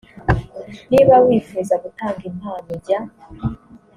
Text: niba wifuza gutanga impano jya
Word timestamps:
niba 0.91 1.13
wifuza 1.25 1.73
gutanga 1.83 2.21
impano 2.31 2.71
jya 2.85 2.99